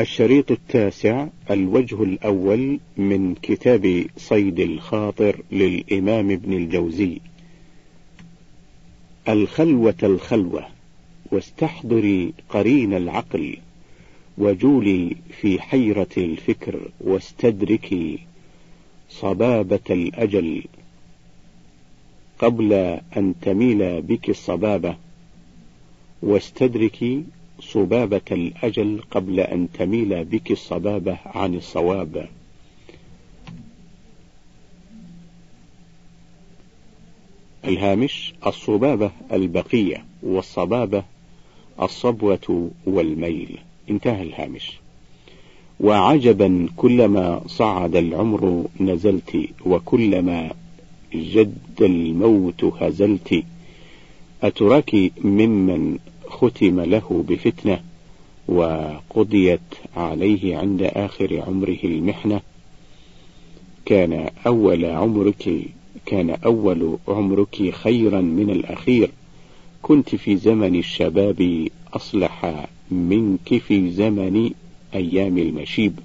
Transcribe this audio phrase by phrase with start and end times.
[0.00, 7.20] الشريط التاسع الوجه الأول من كتاب صيد الخاطر للإمام ابن الجوزي.
[9.28, 10.66] الخلوة الخلوة
[11.32, 13.56] واستحضري قرين العقل
[14.38, 18.18] وجولي في حيرة الفكر واستدركي
[19.10, 20.64] صبابة الأجل.
[22.38, 22.72] قبل
[23.16, 24.96] أن تميل بك الصبابة
[26.22, 27.24] واستدركي
[27.60, 32.28] صبابة الأجل قبل أن تميل بك الصبابة عن الصواب.
[37.64, 41.04] الهامش الصبابة البقية والصبابة
[41.82, 43.58] الصبوة والميل.
[43.90, 44.72] انتهى الهامش.
[45.80, 50.50] وعجبا كلما صعد العمر نزلت وكلما
[51.14, 53.44] جد الموت هزلت.
[54.42, 54.94] أتراك
[55.24, 57.80] ممن ختم له بفتنة
[58.48, 59.60] وقضيت
[59.96, 62.40] عليه عند آخر عمره المحنة.
[63.84, 65.50] كان أول عمرك
[66.06, 69.10] كان أول عمرك خيرا من الأخير.
[69.82, 74.50] كنت في زمن الشباب أصلح منك في زمن
[74.94, 75.98] أيام المشيب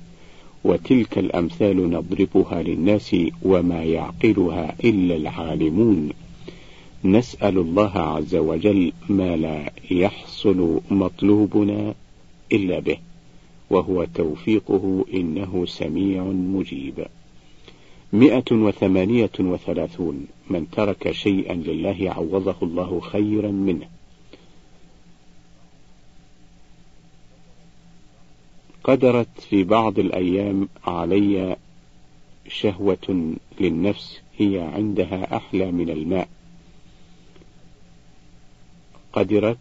[0.64, 6.10] وتلك الأمثال نضربها للناس وما يعقلها إلا العالمون.
[7.06, 11.94] نسأل الله عز وجل ما لا يحصل مطلوبنا
[12.52, 12.98] إلا به
[13.70, 17.06] وهو توفيقه إنه سميع مجيب.
[18.14, 23.88] مئة وثمانية وثلاثون من ترك شيئا لله عوضه الله خيرا منه.
[28.84, 31.56] قدرت في بعض الأيام علي
[32.48, 36.28] شهوة للنفس هي عندها أحلى من الماء.
[39.14, 39.58] قدرت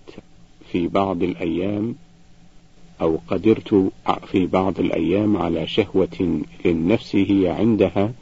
[0.73, 1.95] في بعض الأيام
[3.01, 3.91] أو قدرت
[4.27, 8.13] في بعض الأيام على شهوة للنفس هي عندها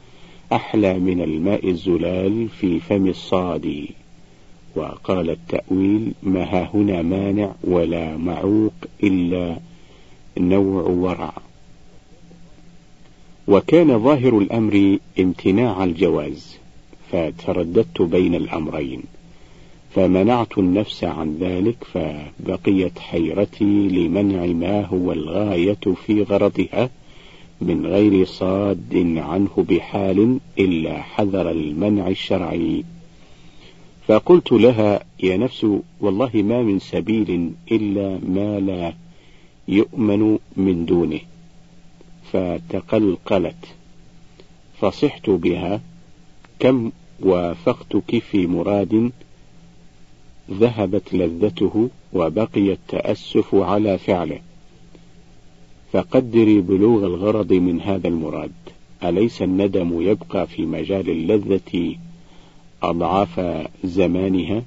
[0.53, 3.87] أحلى من الماء الزلال في فم الصاد.
[4.75, 8.73] وقال التأويل ما ها هنا مانع ولا معوق
[9.03, 9.57] إلا
[10.37, 11.33] نوع ورع.
[13.47, 16.57] وكان ظاهر الأمر امتناع الجواز
[17.11, 19.03] فترددت بين الأمرين.
[19.95, 26.89] فمنعت النفس عن ذلك فبقيت حيرتي لمنع ما هو الغاية في غرضها
[27.61, 32.83] من غير صاد عنه بحال إلا حذر المنع الشرعي.
[34.07, 35.67] فقلت لها يا نفس
[36.01, 38.93] والله ما من سبيل إلا ما لا
[39.67, 41.19] يؤمن من دونه.
[42.31, 43.65] فتقلقلت.
[44.79, 45.81] فصحت بها
[46.59, 49.11] كم وافقتك في مراد
[50.51, 54.39] ذهبت لذته وبقي التأسف على فعله.
[55.93, 58.51] فقدري بلوغ الغرض من هذا المراد.
[59.03, 61.95] أليس الندم يبقى في مجال اللذة
[62.83, 64.63] أضعاف زمانها؟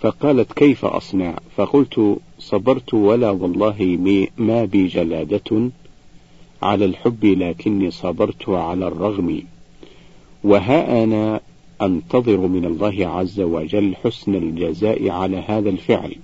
[0.00, 3.98] فقالت كيف أصنع؟ فقلت صبرت ولا والله
[4.38, 5.70] ما بي جلادة
[6.62, 9.42] على الحب لكني صبرت على الرغم.
[10.44, 11.40] وها أنا
[11.82, 16.16] أنتظر من الله عز وجل حسن الجزاء على هذا الفعل.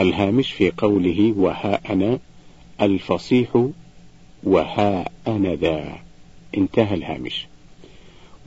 [0.00, 2.18] الهامش في قوله وها أنا
[2.80, 3.68] الفصيح
[4.42, 5.98] وها أنا ذا
[6.56, 7.46] انتهى الهامش.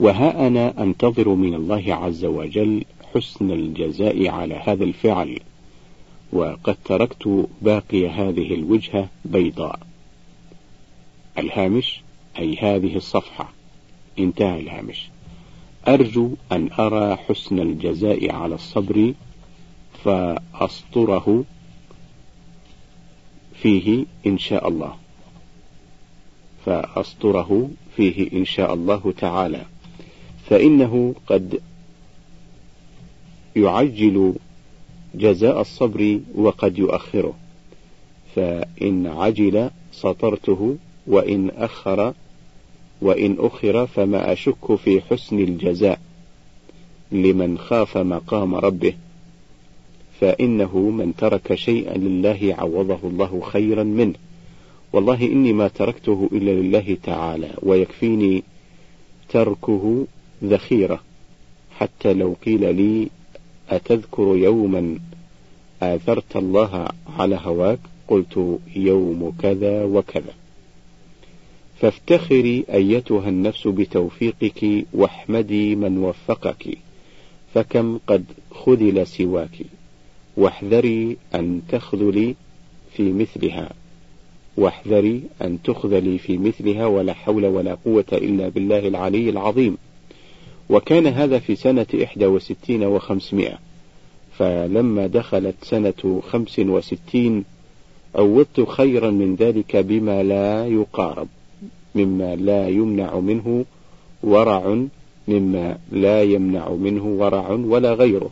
[0.00, 2.84] وها أنا أنتظر من الله عز وجل
[3.14, 5.40] حسن الجزاء على هذا الفعل
[6.32, 9.80] وقد تركت باقي هذه الوجهة بيضاء.
[11.38, 12.00] الهامش
[12.38, 13.52] أي هذه الصفحة.
[14.18, 15.08] انتهى الهامش.
[15.88, 19.14] أرجو أن أرى حسن الجزاء على الصبر
[20.04, 21.44] فأسطره
[23.54, 24.96] فيه إن شاء الله.
[26.66, 29.66] فأسطره فيه إن شاء الله تعالى.
[30.50, 31.60] فإنه قد
[33.56, 34.34] يعجل
[35.14, 37.34] جزاء الصبر وقد يؤخره.
[38.34, 40.76] فإن عجل سطرته
[41.06, 42.14] وإن أخر
[43.02, 46.00] وإن أخر فما أشك في حسن الجزاء
[47.12, 48.94] لمن خاف مقام ربه
[50.20, 54.14] فإنه من ترك شيئا لله عوضه الله خيرا منه.
[54.92, 58.42] والله إني ما تركته إلا لله تعالى ويكفيني
[59.28, 60.06] تركه
[60.44, 61.00] ذخيرة.
[61.78, 63.08] حتى لو قيل لي
[63.70, 64.98] أتذكر يوما
[65.82, 67.78] آثرت الله على هواك
[68.08, 70.34] قلت يوم كذا وكذا.
[71.80, 76.78] فافتخري أيتها النفس بتوفيقك واحمدي من وفقك
[77.54, 79.58] فكم قد خذل سواك
[80.36, 82.34] واحذري أن تخذلي
[82.92, 83.70] في مثلها
[84.56, 89.76] واحذري أن تخذلي في مثلها ولا حول ولا قوة إلا بالله العلي العظيم.
[90.70, 93.58] وكان هذا في سنة إحدى وستين وخمسمائة
[94.38, 97.44] فلما دخلت سنة خمس وستين
[98.14, 101.28] عوضت خيرا من ذلك بما لا يقارب.
[101.98, 103.64] مما لا يمنع منه
[104.22, 104.86] ورع
[105.28, 108.30] مما لا يمنع منه ورع ولا غيره.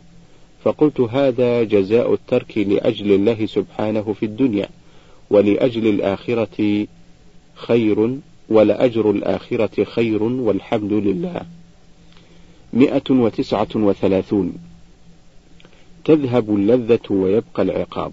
[0.63, 4.69] فقلت هذا جزاء الترك لأجل الله سبحانه في الدنيا
[5.29, 6.87] ولأجل الآخرة
[7.55, 8.17] خير
[8.49, 11.41] ولأجر الآخرة خير والحمد لله.
[12.73, 14.53] مئة وتسعة وثلاثون.
[16.05, 18.11] تذهب اللذة ويبقى العقاب.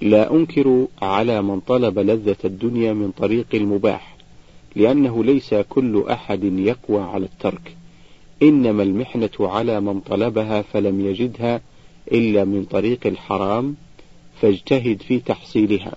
[0.00, 4.11] لا أنكر على من طلب لذة الدنيا من طريق المباح.
[4.76, 7.76] لأنه ليس كل أحد يقوى على الترك
[8.42, 11.60] إنما المحنة على من طلبها فلم يجدها
[12.12, 13.76] إلا من طريق الحرام
[14.40, 15.92] فاجتهد في تحصيلها.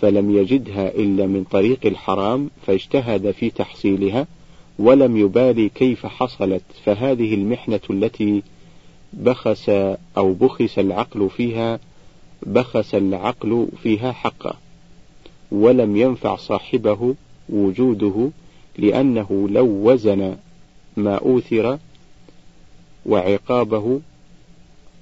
[0.00, 4.26] فلم يجدها إلا من طريق الحرام فاجتهد في تحصيلها
[4.78, 6.62] ولم يبالي كيف حصلت.
[6.84, 8.42] فهذه المحنة التي
[9.12, 9.68] بخس
[10.16, 11.80] أو بخس العقل فيها
[12.42, 14.54] بخس العقل فيها حقه
[15.52, 17.14] ولم ينفع صاحبه
[17.48, 18.30] وجوده
[18.78, 20.36] لأنه لو وزن
[20.96, 21.78] ما أوثر
[23.06, 24.00] وعقابه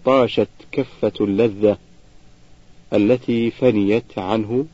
[0.04, 1.78] طاشت كفة اللذة
[2.92, 4.66] التي فنيت عنه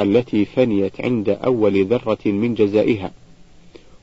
[0.00, 3.12] التي فنيت عند أول ذرة من جزائها.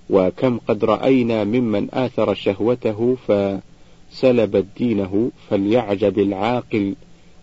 [0.10, 6.96] وكم قد رأينا ممن آثر شهوته فسلبت دينه فليعجب العاقل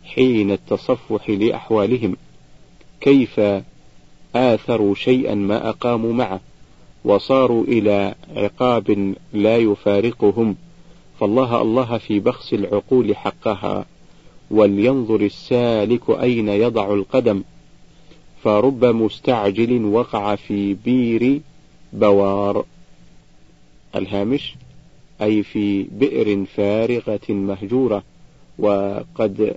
[0.04, 2.16] حين التصفح لأحوالهم.
[3.00, 3.40] كيف
[4.34, 6.40] آثروا شيئا ما أقاموا معه
[7.04, 10.56] وصاروا إلى عقاب لا يفارقهم
[11.20, 13.86] فالله الله في بخس العقول حقها
[14.50, 17.42] ولينظر السالك أين يضع القدم
[18.42, 21.40] فرب مستعجل وقع في بير
[21.92, 22.64] بوار.
[23.96, 24.54] الهامش
[25.22, 28.02] أي في بئر فارغة مهجورة
[28.58, 29.56] وقد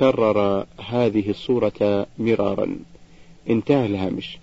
[0.00, 2.76] كرر هذه الصورة مرارا.
[3.50, 4.38] انتهى الهامش.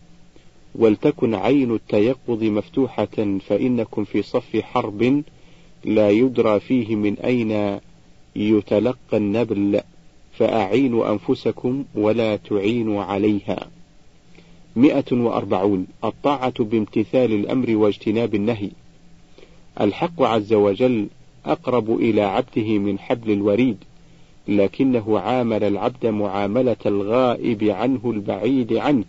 [0.75, 5.24] ولتكن عين التيقظ مفتوحة فإنكم في صف حرب
[5.86, 7.80] لا يدرى فيه من أين
[8.36, 9.81] يتلقى النبل
[10.33, 13.68] فأعينوا أنفسكم ولا تعينوا عليها.
[14.75, 15.88] مئة وأربعون.
[16.03, 18.69] الطاعة بامتثال الأمر واجتناب النهي.
[19.81, 21.07] الحق عز وجل
[21.45, 23.77] أقرب إلى عبده من حبل الوريد.
[24.48, 29.04] لكنه عامل العبد معاملة الغائب عنه البعيد عنه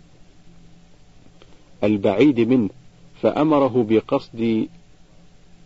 [1.83, 2.69] البعيد منه
[3.21, 4.67] فأمره بقصد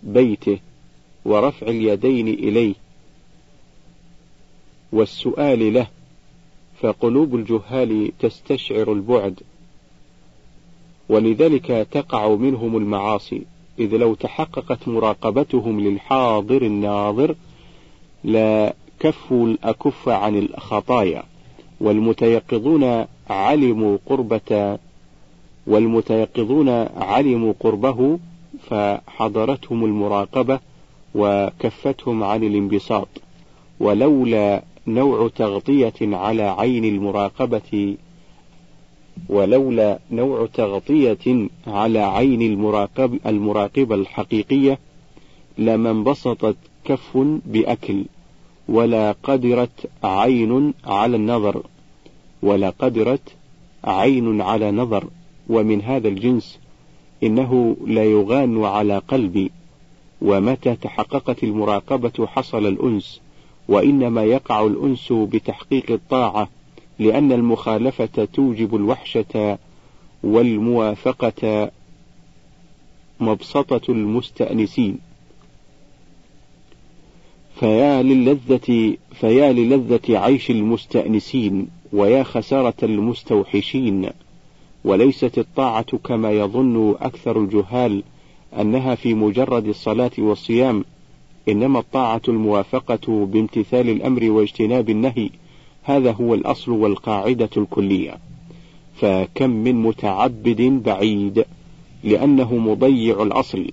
[0.04, 0.60] بيته
[1.26, 2.74] ورفع اليدين إليه.
[4.92, 5.88] والسؤال له
[6.82, 9.40] فقلوب الجهال تستشعر البعد
[11.10, 13.42] ولذلك تقع منهم المعاصي
[13.80, 17.36] إذ لو تحققت مراقبتهم للحاضر الناظر
[18.24, 21.24] لا كفوا الأكف عن الخطايا
[21.82, 24.78] والمتيقظون علموا قربة
[25.68, 28.20] والمتيقظون علموا قربه
[28.70, 30.60] فحضرتهم المراقبة
[31.16, 33.08] وكفتهم عن الانبساط.
[33.80, 37.98] ولولا نوع تغطية على عين المراقبة
[39.30, 44.80] ولولا نوع تغطية على عين المراقب المراقبة الحقيقية
[45.58, 46.56] لما انبسطت
[46.86, 48.04] كف بأكل.
[48.68, 51.64] ولا قدرت عين على النظر
[52.44, 53.36] ولا قدرت
[53.84, 55.08] عين على نظر
[55.50, 56.60] ومن هذا الجنس
[57.24, 59.52] إنه لا يغان على قلبي
[60.22, 63.22] ومتى تحققت المراقبة حصل الأنس
[63.68, 66.50] وإنما يقع الأنس بتحقيق الطاعة
[67.00, 69.58] لأن المخالفة توجب الوحشة
[70.24, 71.72] والموافقة
[73.20, 74.98] مبسطة المستأنسين.
[77.64, 84.10] فيا للذة فيا للذة عيش المستأنسين ويا خسارة المستوحشين.
[84.86, 88.04] وليست الطاعة كما يظن أكثر الجهال
[88.60, 90.86] أنها في مجرد الصلاة والصيام
[91.50, 95.30] إنما الطاعة الموافقة بامتثال الأمر واجتناب النهي.
[95.84, 98.18] هذا هو الأصل والقاعدة الكلية.
[98.96, 101.46] فكم من متعبد بعيد
[102.04, 103.68] لأنه مضيع الأصل.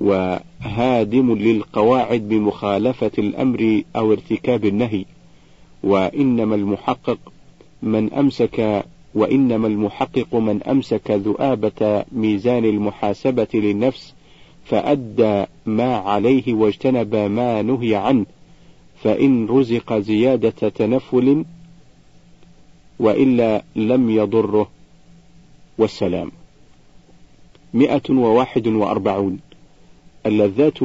[0.00, 5.04] وهادم للقواعد بمخالفة الأمر أو ارتكاب النهي
[5.82, 7.18] وإنما المحقق
[7.82, 14.14] من أمسك وإنما المحقق من أمسك ذؤابة ميزان المحاسبة للنفس
[14.64, 18.26] فأدى ما عليه واجتنب ما نهي عنه
[19.02, 21.44] فإن رزق زيادة تنفل
[22.98, 24.70] وإلا لم يضره.
[25.78, 26.32] والسلام.
[27.74, 29.38] مئة وواحد وأربعون.
[30.26, 30.78] اللذات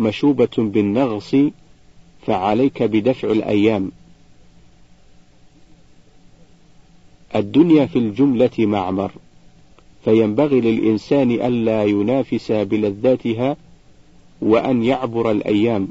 [0.00, 1.36] مشوبة بالنغص
[2.26, 3.92] فعليك بدفع الأيام.
[7.36, 9.12] الدنيا في الجملة معمر
[10.04, 13.56] فينبغي للإنسان ألا ينافس بلذاتها
[14.42, 15.88] وأن يعبر الأيام.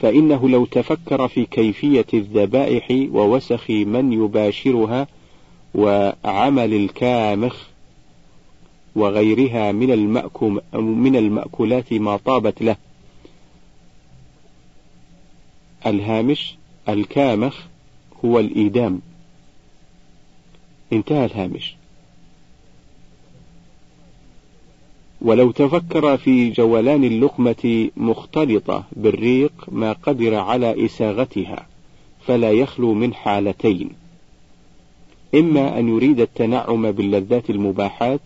[0.00, 5.06] فإنه لو تفكر في كيفية الذبائح ووسخ من يباشرها
[5.74, 7.69] وعمل الكامخ
[8.96, 10.20] وغيرها من
[10.74, 12.76] من المأكولات ما طابت له.
[15.86, 16.56] الهامش
[16.88, 17.60] الكامخ
[18.24, 19.00] هو الإيدام.
[20.92, 21.76] انتهى الهامش.
[25.20, 31.66] ولو تفكر في جولان اللقمة مختلطة بالريق ما قدر على إساغتها
[32.26, 33.90] فلا يخلو من حالتين.
[35.34, 38.20] إما أن يريد التنعم باللذات المباحات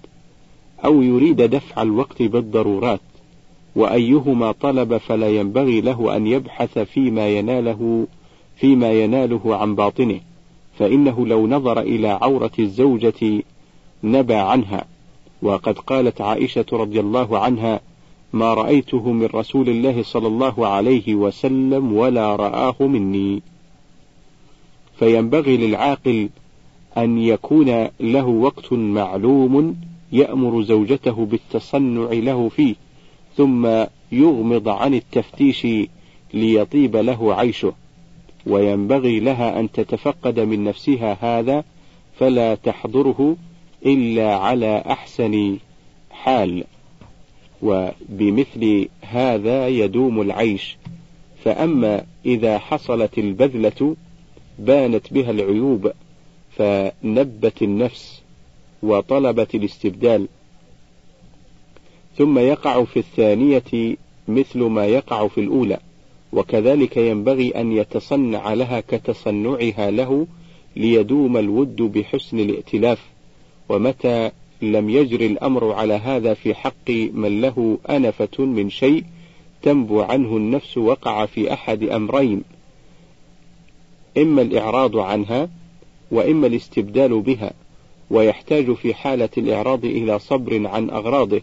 [0.85, 3.00] أو يريد دفع الوقت بالضرورات
[3.76, 8.07] وأيهما طلب فلا ينبغي له أن يبحث فيما يناله
[8.57, 10.21] فيما يناله عن باطنه
[10.79, 13.43] فإنه لو نظر إلى عورة الزوجة
[14.05, 14.85] نبى عنها.
[15.43, 17.81] وقد قالت عائشة رضي الله عنها
[18.33, 23.43] ما رأيته من رسول الله صلى الله عليه وسلم ولا رآه مني.
[24.99, 26.29] فينبغي للعاقل
[26.97, 29.76] أن يكون له وقت معلوم
[30.14, 32.75] يأمر زوجته بالتصنع له فيه
[33.37, 35.66] ثم يغمض عن التفتيش
[36.35, 37.73] ليطيب له عيشه.
[38.47, 41.64] وينبغي لها أن تتفقد من نفسها هذا
[42.18, 43.37] فلا تحضره
[43.87, 45.59] إلا على أحسن
[46.11, 46.64] حال.
[47.62, 50.76] وبمثل هذا يدوم العيش.
[51.44, 53.97] فأما إذا حصلت البذلة
[54.59, 55.92] بانت بها العيوب
[56.56, 58.24] فنبت النفس.
[58.85, 60.29] وطلبت الاستبدال.
[62.17, 63.97] ثم يقع في الثانية
[64.29, 65.79] مثل ما يقع في الأولى
[66.33, 70.26] وكذلك ينبغي أن يتصنع لها كتصنعها له
[70.76, 72.99] ليدوم الود بحسن الائتلاف.
[73.69, 74.31] ومتى
[74.62, 79.05] لم يجر الأمر على هذا في حق من له أنفة من شيء
[79.62, 82.43] تنبو عنه النفس وقع في أحد أمرين
[84.19, 85.49] إما الإعراض عنها
[86.11, 87.53] وإما الاستبدال بها.
[88.14, 91.40] ويحتاج في حالة الإعراض إلى صبر عن أغراضه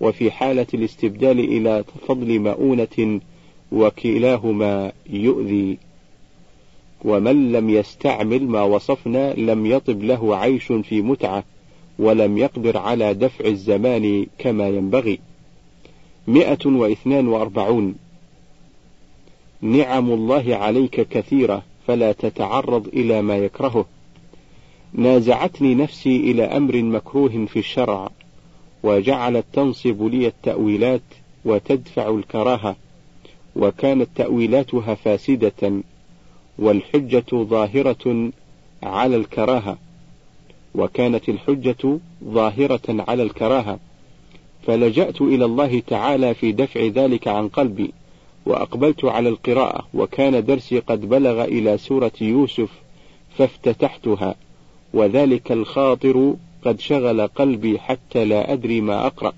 [0.00, 3.20] وفي حالة الاستبدال إلى فضل مؤونة
[3.72, 5.78] وكلاهما يؤذي.
[7.04, 11.44] ومن لم يستعمل ما وصفنا لم يطب له عيش في متعة
[11.98, 15.18] ولم يقدر على دفع الزمان كما ينبغي.
[16.26, 17.94] مئة واثنان وأربعون.
[19.60, 23.86] نعم الله عليك كثيرة فلا تتعرض إلى ما يكرهه.
[24.94, 28.10] نازعتني نفسي إلى أمر مكروه في الشرع
[28.82, 31.02] وجعلت تنصب لي التأويلات
[31.44, 32.76] وتدفع الكراهة
[33.56, 35.82] وكانت تأويلاتها فاسدة
[36.58, 38.30] والحجة ظاهرة
[38.82, 39.78] على الكراهة
[40.74, 43.78] وكانت الحجة ظاهرة على الكراهة
[44.66, 47.92] فلجأت إلى الله تعالى في دفع ذلك عن قلبي
[48.46, 52.70] وأقبلت على القراءة وكان درسي قد بلغ إلى سورة يوسف
[53.38, 54.34] فافتتحتها.
[54.94, 56.34] وذلك الخاطر
[56.64, 59.32] قد شغل قلبي حتى لا أدري ما أقرأ.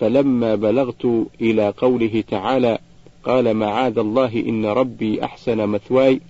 [0.00, 2.78] فلما بلغت إلى قوله تعالى
[3.24, 6.20] قال معاذ الله إن ربي أحسن مثواي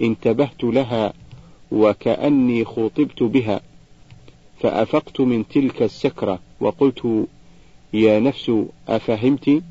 [0.00, 1.12] انتبهت لها
[1.72, 3.60] وكأني خطبت بها
[4.60, 7.26] فأفقت من تلك السكرة وقلت
[7.92, 8.52] يا نفس
[8.88, 9.62] أفهمت؟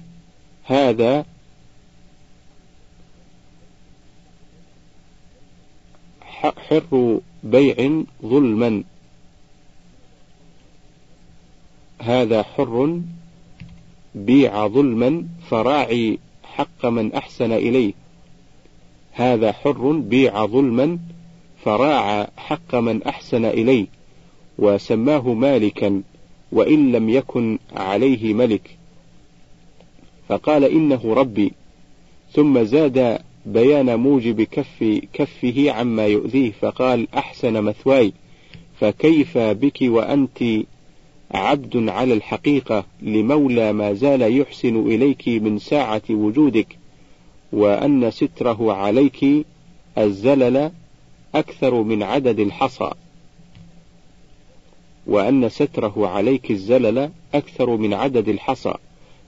[0.64, 1.25] هذا
[6.22, 8.84] حر بيع ظلما.
[12.02, 13.02] هذا حر
[14.16, 17.94] بيع ظلما فراعي حق من أحسن إليه.
[19.12, 21.00] هذا حر بيع ظلما
[21.64, 23.88] فراعى حق من أحسن إليه.
[24.58, 26.02] وسماه مالكا
[26.52, 28.78] وإن لم يكن عليه ملك.
[30.28, 31.54] فقال إنه ربي.
[32.32, 38.14] ثم زاد بيان موجب كف كفه عما يؤذيه فقال أحسن مثواي
[38.80, 40.44] فكيف بك وأنت
[41.32, 46.78] عبد على الحقيقة؟ لمولى ما زال يحسن إليك من ساعة وجودك
[47.52, 49.25] وأن ستره عليك
[49.98, 50.72] الزلل
[51.36, 52.92] أكثر من عدد الحصى
[55.08, 58.74] وأن ستره عليك الزلل أكثر من عدد الحصى.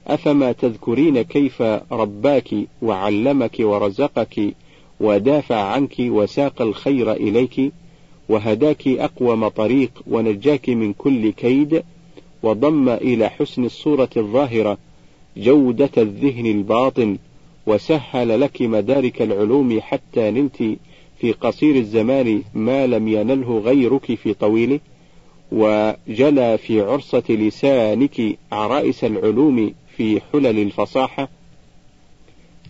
[0.08, 1.62] أفما تذكرين كيف
[1.92, 4.54] رباك وعلمك ورزقك
[5.00, 7.72] ودافع عنك وساق الخير إليك
[8.28, 11.82] وهداك أقوم طريق ونجاك من كل كيد
[12.42, 14.78] وضم إلى حسن الصورة الظاهرة
[15.36, 17.18] جودة الذهن الباطن
[17.66, 20.78] وسهل لك مدارك العلوم حتى نلت
[21.20, 24.80] في قصير الزمان ما لم ينله غيرك في طويله
[25.52, 31.28] وجلى في عرصة لسانك عرائس العلوم في حلل الفصاحة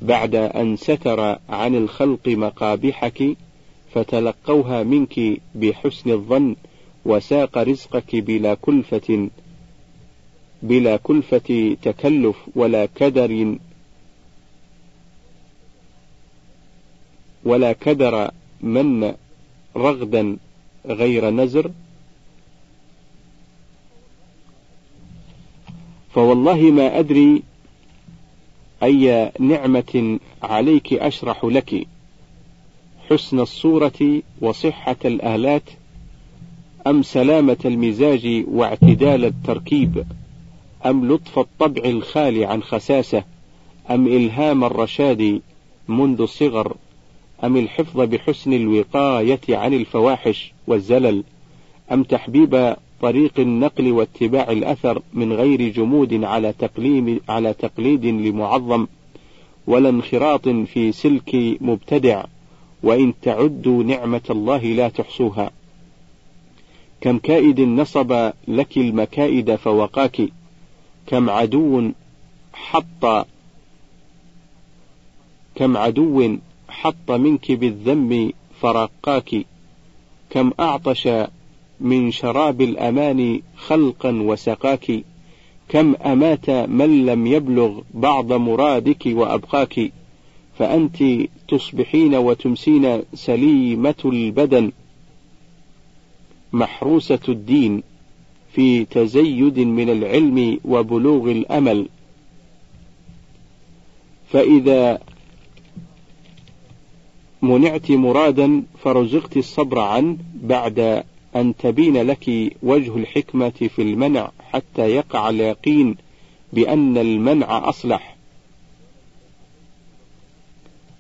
[0.03, 3.37] بعد أن ستر عن الخلق مقابحك
[3.95, 6.57] فتلقوها منك بحسن الظن
[7.05, 9.29] وساق رزقك بلا كلفة
[10.63, 13.57] بلا كلفة تكلف ولا كدر
[17.45, 18.31] ولا كدر
[18.61, 19.15] من
[19.77, 20.37] رغدا
[20.87, 21.71] غير نزر.
[26.19, 27.43] فوالله ما أدري
[28.83, 31.87] أي نعمة عليك أشرح لك.
[33.11, 35.63] حسن الصورة وصحة الآلات
[36.87, 40.05] أم سلامة المزاج واعتدال التركيب
[40.87, 43.25] أم لطف الطبع الخالي عن خساسة
[43.91, 45.41] أم إلهام الرشاد
[45.89, 46.77] منذ الصغر
[47.45, 51.25] أم الحفظ بحسن الوقاية عن الفواحش والزلل
[51.93, 58.87] أم تحبيب طريق النقل واتباع الأثر من غير جمود على تقليم على تقليد لمعظم
[59.67, 62.25] ولا انخراط في سلك مبتدع
[62.83, 65.51] وإن تعدوا نعمة الله لا تحصوها.
[67.01, 70.29] كم كائد نصب لك المكائد فوقاك
[71.07, 71.91] كم عدو
[72.53, 73.27] حط
[75.55, 76.37] كم عدو
[76.69, 79.47] حط منك بالذم فرقاك
[80.31, 81.09] كم أعطش
[81.81, 85.05] من شراب الأمان خلقا وسقاك
[85.69, 89.93] كم أمات من لم يبلغ بعض مرادك وأبقاك
[90.59, 91.05] فأنت
[91.49, 94.73] تصبحين وتمسين سليمة البدن.
[96.53, 97.83] محروسة الدين
[98.53, 101.89] في تزيد من العلم وبلوغ الأمل.
[104.33, 105.01] فإذا
[107.43, 111.05] منعت مرادا فرزقت الصبر عنه بعد
[111.37, 115.97] أن تبين لك وجه الحكمة في المنع حتى يقع اليقين
[116.53, 118.17] بأن المنع أصلح.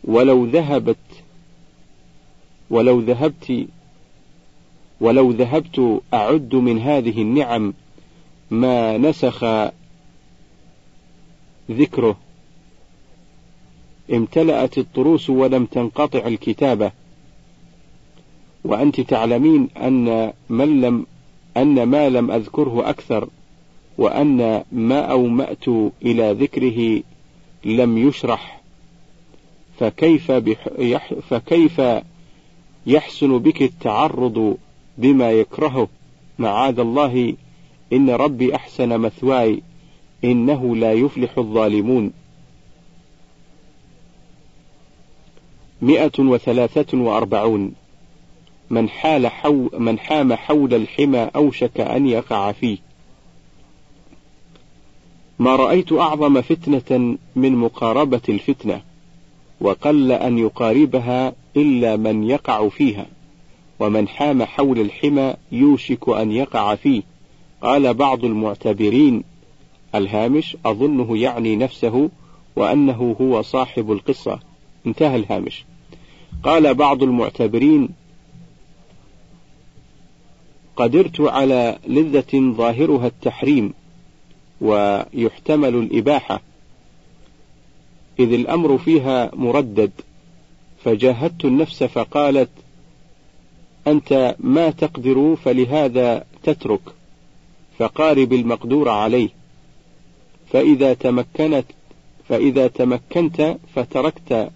[0.04, 0.96] ولو ذهبت
[2.70, 3.66] ولو ذهبت
[5.00, 7.74] ولو ذهبت أعد من هذه النعم
[8.50, 9.44] ما نسخ
[11.70, 12.18] ذكره.
[14.12, 16.92] امتلأت الطروس ولم تنقطع الكتابة.
[18.68, 21.06] وأنت تعلمين أن من لم
[21.56, 23.28] أن ما لم أذكره أكثر
[23.98, 25.68] وأن ما أومأت
[26.02, 27.02] إلى ذكره
[27.64, 28.60] لم يشرح.
[29.78, 30.32] فكيف
[31.30, 31.82] فكيف
[32.86, 34.56] يحسن بك التعرض
[34.98, 35.88] بما يكرهه؟
[36.38, 37.34] معاذ الله
[37.92, 39.62] إن ربي أحسن مثواي
[40.24, 42.12] إنه لا يفلح الظالمون.
[45.82, 47.74] مئة وثلاثة وأربعون.
[48.70, 52.78] من حال حو من حام حول الحمى أوشك أن يقع فيه.
[55.38, 58.82] ما رأيت أعظم فتنة من مقاربة الفتنة
[59.60, 63.06] وقل أن يقاربها إلا من يقع فيها
[63.80, 67.02] ومن حام حول الحمى يوشك أن يقع فيه.
[67.62, 69.24] قال بعض المعتبرين
[69.94, 72.10] الهامش أظنه يعني نفسه
[72.56, 74.40] وأنه هو صاحب القصة.
[74.86, 75.64] انتهى الهامش.
[76.42, 77.88] قال بعض المعتبرين
[80.78, 83.74] قدرت على لذة ظاهرها التحريم
[84.60, 86.40] ويحتمل الإباحة
[88.18, 89.90] إذ الأمر فيها مردد.
[90.84, 92.50] فجاهدت النفس فقالت
[93.86, 96.80] أنت ما تقدر فلهذا تترك
[97.78, 99.28] فقارب المقدور عليه.
[100.52, 101.66] فإذا تمكنت
[102.28, 104.50] فإذا تمكنت فتركت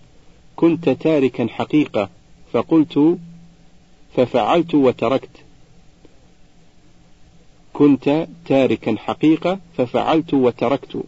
[0.57, 2.09] كنت تاركا حقيقة.
[2.53, 3.19] فقلت
[4.17, 5.31] ففعلت وتركت.
[7.83, 11.03] كنت تاركا حقيقة ففعلت وتركت.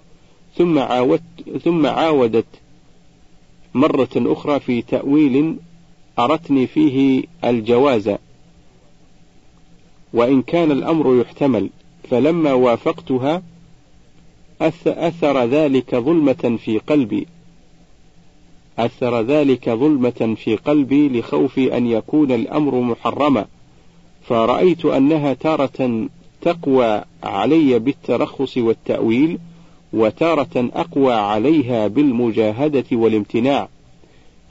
[0.56, 1.22] ثم عاودت
[1.64, 2.46] ثم عاودت
[3.74, 5.56] مرة أخرى في تأويل
[6.18, 8.14] أرتني فيه الجواز.
[10.12, 11.70] وإن كان الأمر يحتمل
[12.10, 13.42] فلما وافقتها
[14.87, 17.26] أثر ذلك ظلمة في قلبي.
[18.78, 23.46] أثر ذلك ظلمة في قلبي لخوف أن يكون الأمر محرما.
[24.28, 26.08] فرأيت أنها تارة
[26.44, 29.38] تقوى علي بالترخص والتأويل
[29.92, 33.68] وتارة أقوى عليها بالمجاهدة والامتناع.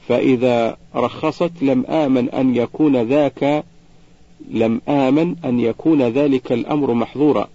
[0.08, 3.64] فإذا رخصت لم آمن أن يكون ذاك
[4.50, 7.48] لم آمن أن يكون ذلك الأمر محظورا.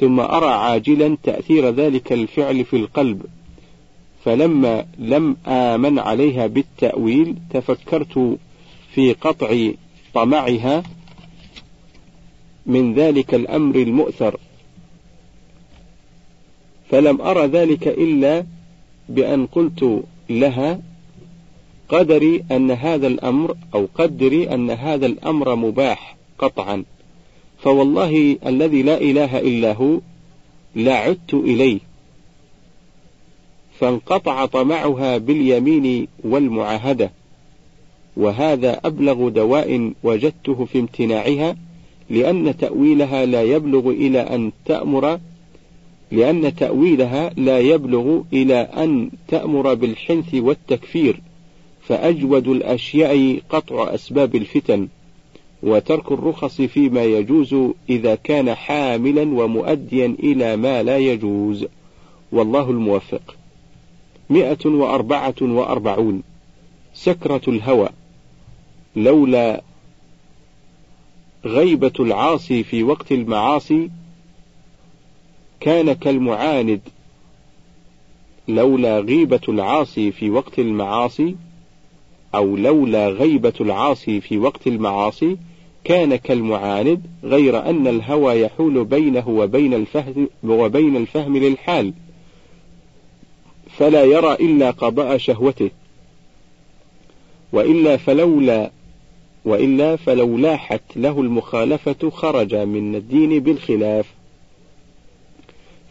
[0.00, 3.22] ثم أرى عاجلا تأثير ذلك الفعل في القلب.
[4.24, 8.38] فلما لم آمن عليها بالتأويل تفكرت
[8.94, 9.70] في قطع
[10.14, 10.82] طمعها
[12.68, 14.36] من ذلك الأمر المؤثر.
[16.90, 18.44] فلم أرى ذلك إلا
[19.08, 20.80] بأن قلت لها
[21.88, 26.84] قدري أن هذا الأمر أو قدري أن هذا الأمر مباح قطعا.
[27.58, 30.00] فوالله الذي لا إله إلا هو
[30.74, 31.78] لا عدت إليه.
[33.78, 37.10] فانقطع طمعها باليمين والمعاهدة.
[38.16, 41.56] وهذا أبلغ دواء وجدته في امتناعها.
[42.10, 45.18] لأن تأويلها لا يبلغ إلى أن تأمر
[46.12, 51.20] لأن تأويلها لا يبلغ إلى أن تأمر بالحنث والتكفير
[51.82, 54.88] فأجود الأشياء قطع أسباب الفتن
[55.62, 57.56] وترك الرخص فيما يجوز
[57.90, 61.66] إذا كان حاملا ومؤديا إلى ما لا يجوز.
[62.32, 63.36] والله الموفق.
[64.30, 66.22] مئة وأربعة وأربعون.
[66.94, 67.88] سكرة الهوى.
[68.96, 69.62] لولا
[71.44, 73.90] غيبة العاصي في وقت المعاصي
[75.60, 76.80] كان كالمعاند.
[78.48, 81.36] لولا غيبة العاصي في وقت المعاصي
[82.34, 85.36] أو لولا غيبة العاصي في وقت المعاصي
[85.84, 91.92] كان كالمعاند غير أن الهوى يحول بينه وبين الفهم وبين الفهم للحال.
[93.76, 95.70] فلا يرى إلا قضاء شهوته.
[97.52, 98.70] وإلا فلولا
[99.44, 104.06] وإلا فلو لاحت له المخالفة خرج من الدين بالخلاف.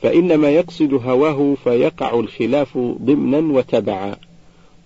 [0.01, 4.15] فإنما يقصد هواه فيقع الخلاف ضمنا وتبعا.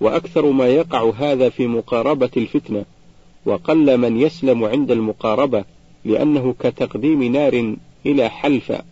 [0.02, 2.86] وأكثر ما يقع هذا في مقاربة الفتنة.
[3.46, 5.66] وقل من يسلم عند المقاربة
[6.06, 8.84] لأنه كتقديم نار إلى حلفة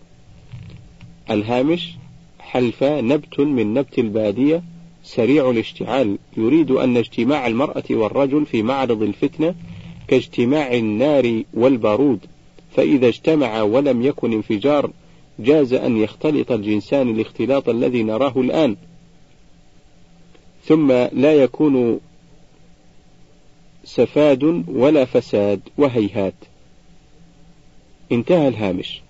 [1.29, 1.95] الهامش
[2.39, 4.63] حلفة نبت من نبت البادية.
[5.15, 6.17] سريع الاشتعال.
[6.37, 9.55] يريد أن اجتماع المرأة والرجل في معرض الفتنة
[10.07, 12.19] كاجتماع النار والبارود.
[12.75, 14.91] فإذا اجتمع ولم يكن انفجار
[15.39, 18.75] جاز أن يختلط الجنسان الاختلاط الذي نراه الآن.
[20.65, 21.99] ثم لا يكون
[23.83, 26.33] سفاد ولا فساد وهيهات.
[28.11, 29.01] انتهى الهامش.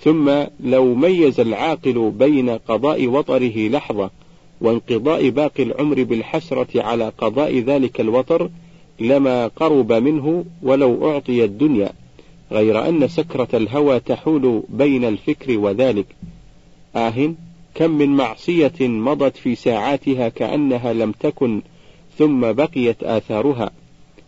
[0.00, 4.10] ثم لو ميز العاقل بين قضاء وطره لحظة
[4.60, 8.50] وانقضاء باقي العمر بالحسرة على قضاء ذلك الوطر
[9.00, 11.90] لما قرب منه ولو أعطي الدنيا
[12.52, 16.06] غير أن سكرة الهوى تحول بين الفكر وذلك.
[16.96, 17.34] آه
[17.74, 21.62] كم من معصية مضت في ساعاتها كأنها لم تكن
[22.18, 23.70] ثم بقيت آثارها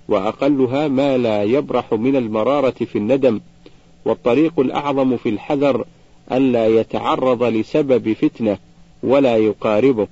[0.09, 3.41] وأقلها ما لا يبرح من المرارة في الندم.
[4.05, 5.85] والطريق الأعظم في الحذر
[6.33, 8.59] ألا يتعرض لسبب فتنة
[9.03, 10.07] ولا يقاربه.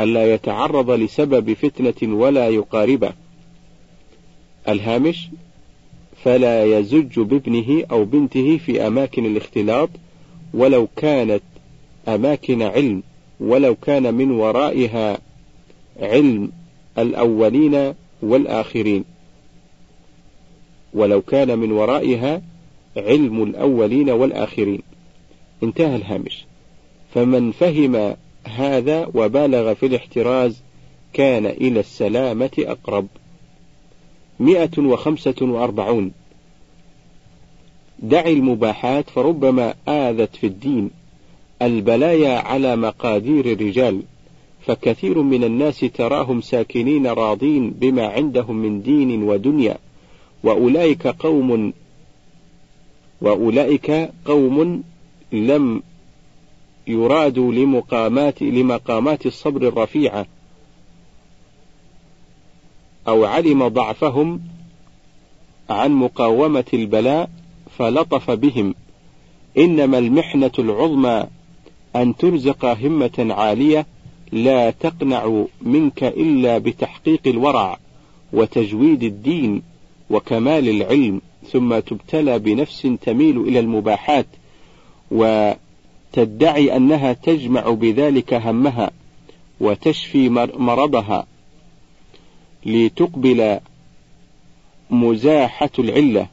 [0.00, 3.12] ألا يتعرض لسبب فتنة ولا يقاربه.
[4.68, 5.28] الهامش
[6.24, 9.90] فلا يزج بابنه أو بنته في أماكن الاختلاط
[10.54, 11.42] ولو كانت
[12.08, 13.02] أماكن علم
[13.40, 15.18] ولو كان من ورائها
[16.00, 16.52] علم
[16.98, 19.04] الأولين والآخرين.
[20.94, 22.42] ولو كان من ورائها
[22.96, 24.82] علم الأولين والآخرين.
[25.62, 26.44] انتهى الهامش.
[27.14, 28.16] فمن فهم
[28.48, 30.62] هذا وبالغ في الاحتراز
[31.12, 33.06] كان إلى السلامة أقرب.
[34.40, 36.12] مئة وخمسة وأربعون.
[37.98, 40.90] دع المباحات فربما آذت في الدين
[41.62, 44.02] البلايا على مقادير الرجال
[44.66, 49.78] فكثير من الناس تراهم ساكنين راضين بما عندهم من دين ودنيا
[50.44, 51.72] وأولئك قوم
[53.20, 54.82] وأولئك قوم
[55.32, 55.82] لم
[56.88, 60.26] يرادوا لمقامات لمقامات الصبر الرفيعة.
[63.08, 64.40] أو علم ضعفهم
[65.70, 67.30] عن مقاومة البلاء
[67.78, 68.74] فلطف بهم.
[69.58, 71.26] إنما المحنة العظمى
[71.96, 73.86] أن ترزق همة عالية
[74.32, 77.78] لا تقنع منك إلا بتحقيق الورع
[78.32, 79.62] وتجويد الدين
[80.10, 81.20] وكمال العلم
[81.52, 84.26] ثم تبتلى بنفس تميل إلى المباحات.
[86.12, 88.90] وتدعي أنها تجمع بذلك همها
[89.60, 91.26] وتشفي مرضها
[92.66, 93.60] لتقبل
[94.90, 96.26] مزاحة العلة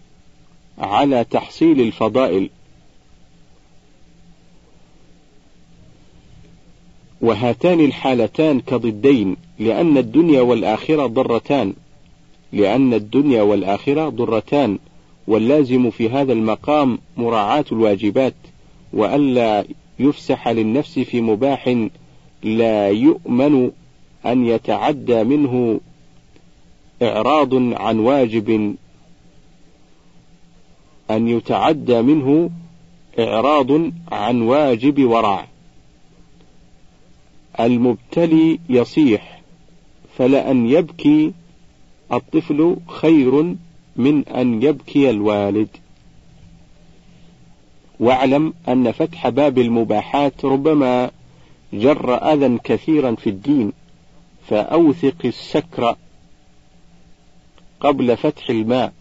[0.77, 2.49] على تحصيل الفضائل.
[7.21, 11.73] وهاتان الحالتان كضدين لأن الدنيا والآخرة ضرتان.
[12.53, 14.79] لأن الدنيا والآخرة ضرتان
[15.27, 18.33] واللازم في هذا المقام مراعاة الواجبات.
[18.95, 19.65] وألا
[19.99, 21.87] يفسح للنفس في مباح
[22.43, 23.71] لا يؤمن
[24.25, 25.79] أن يتعدى منه
[27.01, 28.75] إعراض عن واجب.
[31.11, 32.49] أن يتعدى منه
[33.19, 33.71] إعراض
[34.11, 35.47] عن واجب ورع.
[37.59, 39.41] المبتلي يصيح
[40.17, 41.33] فلأن يبكي
[42.13, 43.55] الطفل خير
[43.95, 45.67] من أن يبكي الوالد.
[47.99, 51.11] واعلم أن فتح باب المباحات ربما
[51.73, 53.71] جر أذى كثيرا في الدين
[54.47, 55.95] فأوثق السكر
[57.79, 58.93] قبل فتح الماء.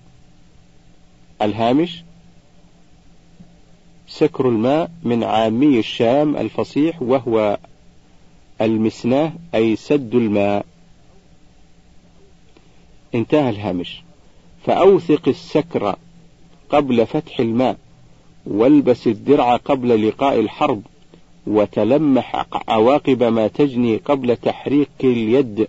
[1.42, 2.02] الهامش
[4.08, 7.58] سكر الماء من عامي الشام الفصيح وهو
[8.60, 10.66] المسناه أي سد الماء.
[13.14, 14.02] انتهى الهامش.
[14.66, 15.96] فأوثق السكر
[16.70, 17.76] قبل فتح الماء.
[18.46, 20.82] والبس الدرع قبل لقاء الحرب
[21.46, 25.68] وتلمح عواقب ما تجني قبل تحريك اليد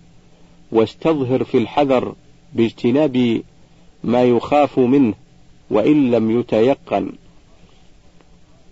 [0.72, 2.16] واستظهر في الحذر
[2.54, 3.42] باجتناب
[4.04, 5.14] ما يخاف منه
[5.70, 7.12] وإن لم يتيقن.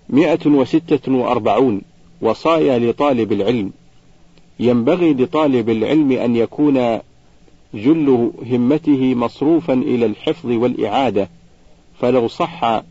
[0.10, 1.82] مئة وستة وأربعون
[2.22, 3.72] وصايا لطالب العلم.
[4.60, 7.00] ينبغي لطالب العلم أن يكون
[7.74, 11.30] جل همته مصروفا إلى الحفظ والإعادة
[12.00, 12.84] فلو صح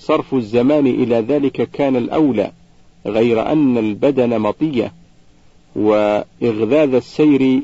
[0.00, 2.52] صرف الزمان إلى ذلك كان الأولى
[3.06, 4.92] غير أن البدن مطية
[5.76, 7.62] وإغذاذ السير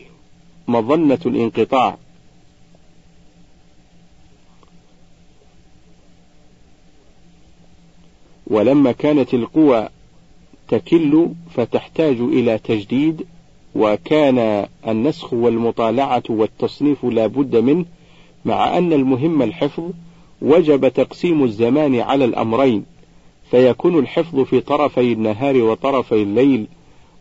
[0.69, 1.97] مظنة الانقطاع.
[8.47, 9.89] ولما كانت القوى
[10.69, 13.27] تكل فتحتاج إلى تجديد
[13.75, 17.85] وكان النسخ والمطالعة والتصنيف لا بد منه
[18.45, 19.91] مع أن المهم الحفظ
[20.43, 22.85] وجب تقسيم الزمان على الأمرين
[23.51, 26.67] فيكون الحفظ في طرفي النهار وطرفي الليل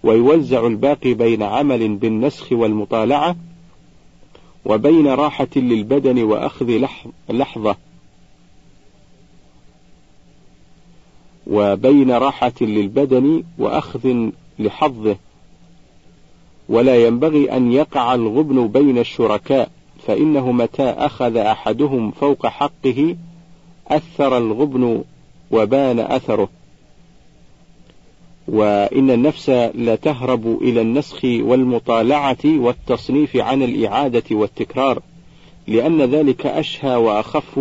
[0.03, 3.35] ويوزع الباقي بين عمل بالنسخ والمطالعة
[4.65, 6.87] وبين راحة للبدن وأخذ
[7.29, 7.75] لحظة
[11.47, 15.17] وبين راحة للبدن وأخذ لحظه.
[16.69, 19.71] ولا ينبغي أن يقع الغبن بين الشركاء.
[20.07, 23.15] فإنه متى أخذ أحدهم فوق حقه
[23.87, 25.03] أثر الغبن
[25.51, 26.49] وبان أثره.
[28.47, 34.99] وإن النفس لتهرب إلى النسخ والمطالعة والتصنيف عن الإعادة والتكرار
[35.67, 37.59] لأن ذلك أشهى وأخف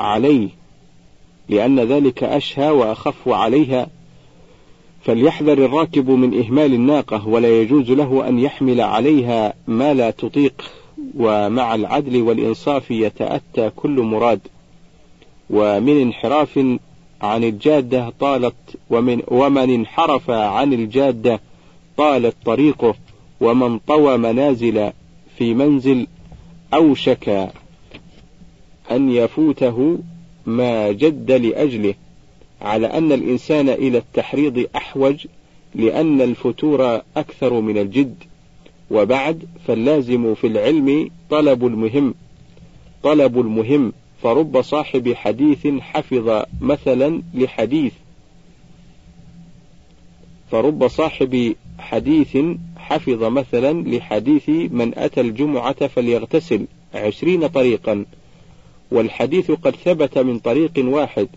[0.00, 0.48] عليه.
[1.48, 3.86] لأن ذلك أشهى وأخف عليها.
[5.02, 10.70] فليحذر الراكب من إهمال الناقة ولا يجوز له أن يحمل عليها ما لا تطيق.
[11.16, 14.40] ومع العدل والإنصاف يتأتى كل مراد.
[15.50, 16.58] ومن انحراف
[17.22, 18.54] عن الجادة طالت
[18.90, 21.40] ومن ومن انحرف عن الجادة
[21.96, 22.94] طالت طريقه
[23.40, 24.92] ومن طوى منازل
[25.38, 26.06] في منزل
[26.74, 27.52] أوشك
[28.90, 29.98] أن يفوته
[30.46, 31.94] ما جد لأجله.
[32.62, 35.26] على أن الإنسان إلى التحريض أحوج
[35.74, 38.14] لأن الفتور أكثر من الجد.
[38.90, 42.14] وبعد فاللازم في العلم طلب المهم.
[43.02, 47.92] طلب المهم فرب صاحب حديث حفظ مثلا لحديث.
[50.50, 52.36] فرب صاحب حديث
[52.76, 58.04] حفظ مثلا لحديث من أتى الجمعة فليغتسل عشرين طريقا.
[58.90, 61.28] والحديث قد ثبت من طريق واحد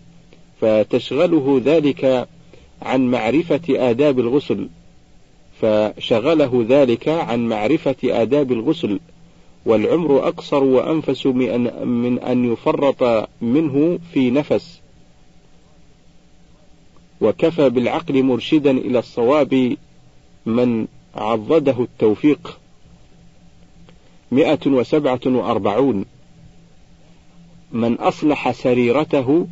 [0.60, 2.28] فتشغله ذلك
[2.82, 4.68] عن معرفة آداب الغسل.
[5.62, 9.00] فشغله ذلك عن معرفة آداب الغسل
[9.66, 14.80] والعمر أقصر وأنفس من أن يفرط منه في نفس.
[17.20, 19.76] وكفى بالعقل مرشدا إلى الصواب
[20.46, 22.58] من عضده التوفيق.
[24.32, 26.04] مئة وسبعة وأربعون.
[27.72, 29.46] من أصلح سريرته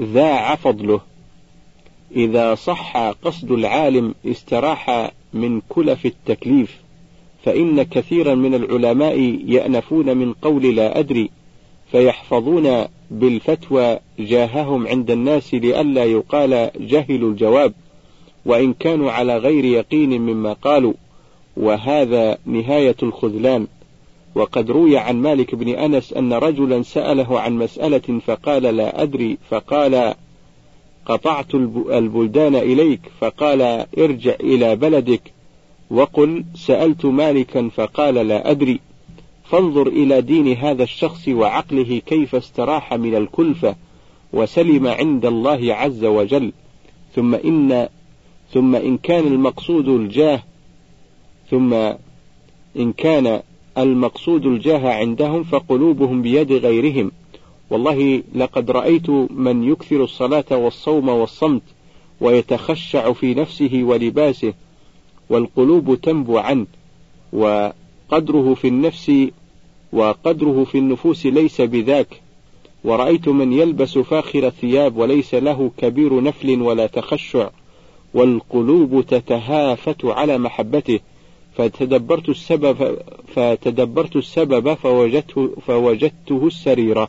[0.00, 1.00] ذاع فضله.
[2.16, 6.80] إذا صح قصد العالم استراح من كلف التكليف
[7.44, 11.30] فإن كثيرا من العلماء يأنفون من قول لا أدري
[11.90, 17.72] فيحفظون بالفتوى جاههم عند الناس لئلا يقال جهلوا الجواب
[18.46, 20.92] وإن كانوا على غير يقين مما قالوا
[21.56, 23.66] وهذا نهاية الخذلان.
[24.34, 30.14] وقد روي عن مالك بن أنس أن رجلا سأله عن مسألة فقال لا أدري فقال
[31.06, 31.54] قطعت
[31.90, 35.32] البلدان إليك فقال ارجع إلى بلدك.
[35.90, 38.80] وقل سألت مالكا فقال لا أدري.
[39.44, 43.76] فانظر إلى دين هذا الشخص وعقله كيف استراح من الكلفة
[44.32, 46.52] وسلم عند الله عز وجل.
[47.14, 47.88] ثم إن
[48.52, 50.42] ثم إن كان المقصود الجاه
[51.50, 51.74] ثم
[52.76, 53.40] إن كان
[53.78, 57.10] المقصود الجاه عندهم فقلوبهم بيد غيرهم.
[57.74, 61.62] والله لقد رأيت من يكثر الصلاة والصوم والصمت
[62.20, 64.54] ويتخشع في نفسه ولباسه
[65.30, 66.66] والقلوب تنبو عنه
[67.32, 69.12] وقدره في النفس
[69.92, 72.20] وقدره في النفوس ليس بذاك.
[72.84, 77.50] ورأيت من يلبس فاخر الثياب وليس له كبير نفل ولا تخشع
[78.14, 81.00] والقلوب تتهافت على محبته.
[81.54, 82.98] فتدبرت السبب
[83.34, 87.08] فتدبرت السبب فوجدته فوجدته السريرة.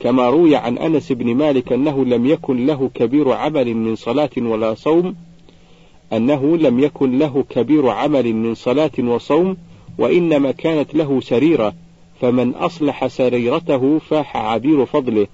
[0.00, 4.74] كما روي عن أنس بن مالك أنه لم يكن له كبير عمل من صلاة ولا
[4.74, 5.16] صوم
[6.12, 9.56] أنه لم يكن له كبير عمل من صلاة وصوم
[9.98, 11.74] وإنما كانت له سريرة
[12.20, 15.26] فمن أصلح سريرته فاح عبير فضله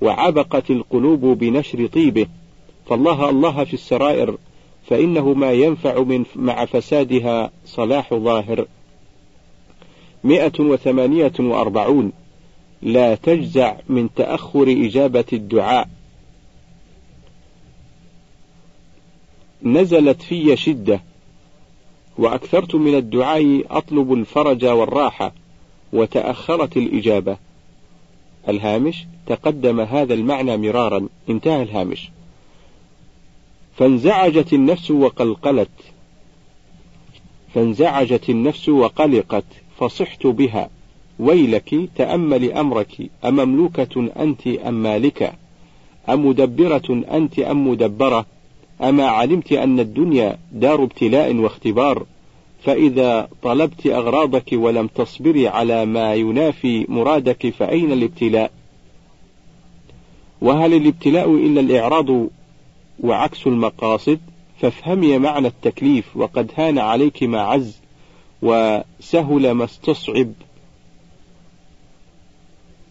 [0.00, 2.26] وعبقت القلوب بنشر طيبه.
[2.86, 4.36] فالله الله في السرائر
[4.86, 8.66] فإنه ما ينفع من مع فسادها صلاح ظاهر.
[10.24, 12.12] مئة وثمانية وأربعون.
[12.82, 15.88] لا تجزع من تأخر إجابة الدعاء.
[19.62, 21.00] نزلت في شدة
[22.18, 25.32] وأكثرت من الدعاء أطلب الفرج والراحة
[25.92, 27.36] وتأخرت الإجابة.
[28.48, 31.08] الهامش تقدم هذا المعنى مرارا.
[31.28, 32.10] انتهى الهامش.
[33.76, 35.70] فانزعجت النفس وقلقلت.
[37.54, 39.44] فانزعجت النفس وقلقت
[39.78, 40.70] فصحت بها.
[41.18, 45.32] ويلك تأمل أمرك أمملوكة أنت أم مالكة
[46.08, 48.26] أمدبرة أنت أم مدبرة؟
[48.82, 52.06] أما علمت أن الدنيا دار ابتلاء واختبار؟
[52.62, 58.50] فإذا طلبت أغراضك ولم تصبري على ما ينافي مرادك فأين الابتلاء؟
[60.40, 62.06] وهل الابتلاء إلا الإعراض
[63.00, 64.18] وعكس المقاصد؟
[64.60, 67.80] فافهمي معنى التكليف وقد هان عليك ما عز
[68.42, 70.32] وسهل ما استصعب.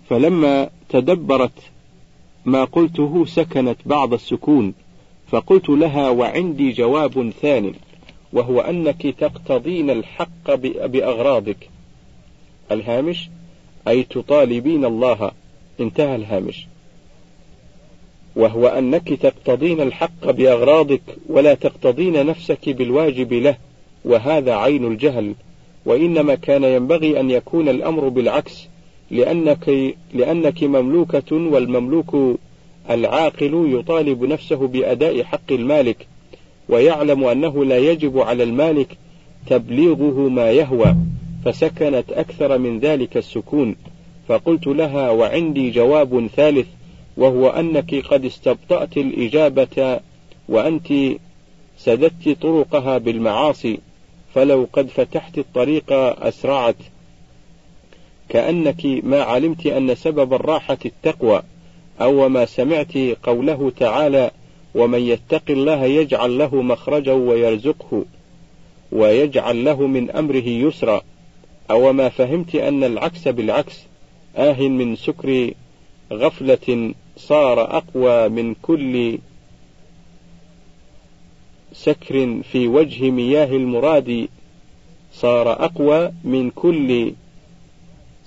[0.09, 1.59] فلما تدبرت
[2.45, 4.73] ما قلته سكنت بعض السكون
[5.27, 7.73] فقلت لها وعندي جواب ثان
[8.33, 11.69] وهو أنك تقتضين الحق بأغراضك.
[12.71, 13.29] الهامش
[13.87, 15.31] أي تطالبين الله.
[15.79, 16.67] انتهى الهامش.
[18.35, 23.57] وهو أنك تقتضين الحق بأغراضك ولا تقتضين نفسك بالواجب له
[24.05, 25.33] وهذا عين الجهل
[25.85, 28.67] وإنما كان ينبغي أن يكون الأمر بالعكس.
[29.11, 32.39] لأنك, لأنك مملوكة والمملوك
[32.89, 36.07] العاقل يطالب نفسه بأداء حق المالك
[36.69, 38.97] ويعلم أنه لا يجب على المالك
[39.47, 40.95] تبليغه ما يهوى
[41.45, 43.75] فسكنت أكثر من ذلك السكون.
[44.27, 46.67] فقلت لها وعندي جواب ثالث
[47.17, 49.99] وهو أنك قد استبطأت الإجابة
[50.49, 50.93] وأنت
[51.77, 53.79] سددت طرقها بالمعاصي
[54.33, 55.91] فلو قد فتحت الطريق
[56.21, 56.75] أسرعت
[58.29, 61.43] كأنك ما علمت أن سبب الراحة التقوى
[62.01, 64.31] أو ما سمعت قوله تعالى
[64.75, 68.05] ومن يتق الله يجعل له مخرجا ويرزقه
[68.91, 71.01] ويجعل له من أمره يسرا
[71.71, 73.83] أو ما فهمت أن العكس بالعكس
[74.35, 75.51] آه من سكر
[76.13, 79.19] غفلة صار أقوى من كل
[81.73, 84.27] سكر في وجه مياه المراد
[85.13, 87.13] صار أقوى من كل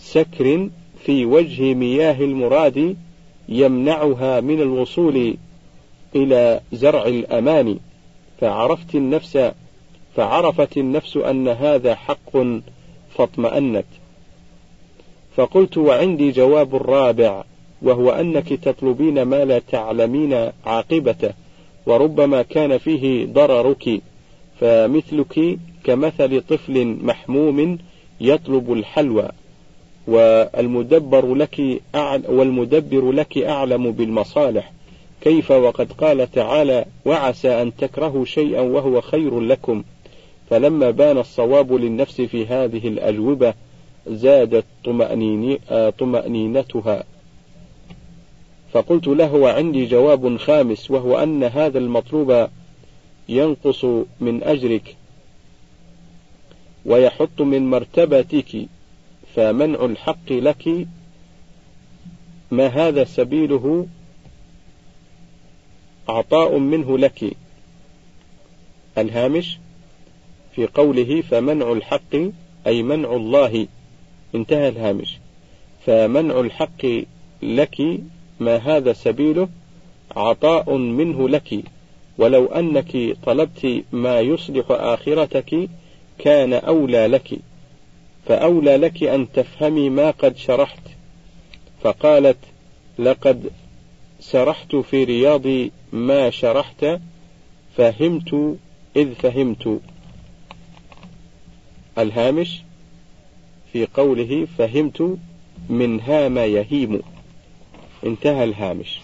[0.00, 0.68] سكر
[1.04, 2.96] في وجه مياه المراد
[3.48, 5.36] يمنعها من الوصول
[6.16, 7.78] إلى زرع الأمان.
[8.40, 9.50] فعرفت النفس
[10.16, 12.36] فعرفت النفس أن هذا حق
[13.10, 13.84] فاطمأنت.
[15.36, 17.44] فقلت وعندي جواب رابع
[17.82, 21.32] وهو أنك تطلبين ما لا تعلمين عاقبته
[21.86, 24.00] وربما كان فيه ضررك.
[24.60, 27.78] فمثلك كمثل طفل محموم
[28.20, 29.28] يطلب الحلوى.
[30.10, 31.80] والمدبر لك
[32.28, 34.72] والمدبر لك أعلم بالمصالح.
[35.20, 39.84] كيف وقد قال تعالى وعسى أن تكرهوا شيئا وهو خير لكم.
[40.50, 43.54] فلما بان الصواب للنفس في هذه الأجوبة
[44.06, 44.64] زادت
[45.98, 47.04] طمأنينتها.
[48.72, 52.48] فقلت له وعندي جواب خامس وهو أن هذا المطلوب
[53.28, 53.84] ينقص
[54.20, 54.96] من أجرك
[56.86, 58.66] ويحط من مرتبتك
[59.34, 60.86] فمنع الحق لك
[62.50, 63.86] ما هذا سبيله
[66.08, 67.36] عطاء منه لك.
[68.98, 69.58] الهامش
[70.54, 72.16] في قوله فمنع الحق
[72.66, 73.66] أي منع الله.
[74.34, 75.18] انتهى الهامش.
[75.86, 76.86] فمنع الحق
[77.42, 78.00] لك
[78.40, 79.48] ما هذا سبيله
[80.16, 81.64] عطاء منه لك.
[82.18, 85.68] ولو أنك طلبت ما يصلح آخرتك
[86.18, 87.49] كان أولى لك.
[88.30, 90.82] فأولى لك أن تفهمي ما قد شرحت.
[91.82, 92.38] فقالت
[92.98, 93.50] لقد
[94.20, 96.86] سرحت في رياض ما شرحت
[97.76, 98.56] فهمت
[98.96, 99.80] إذ فهمت.
[101.98, 102.62] الهامش
[103.72, 105.18] في قوله فهمت
[105.68, 107.02] من هام يهيم.
[108.06, 109.00] انتهى الهامش.